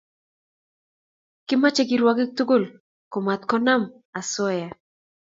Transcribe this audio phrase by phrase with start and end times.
[1.47, 2.63] Kimache kirwakik tugul
[3.11, 4.69] komatkonamosoya